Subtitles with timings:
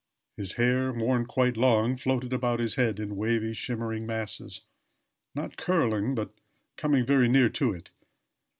[0.35, 4.61] His hair, worn quite long, floated about his head in wavy, shimmering masses
[5.35, 6.33] not curling but
[6.75, 7.91] coming very near to it.